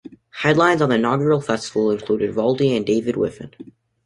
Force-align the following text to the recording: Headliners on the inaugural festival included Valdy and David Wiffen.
Headliners 0.31 0.81
on 0.81 0.89
the 0.89 0.95
inaugural 0.95 1.41
festival 1.41 1.91
included 1.91 2.33
Valdy 2.33 2.75
and 2.75 2.83
David 2.83 3.13
Wiffen. 3.13 3.51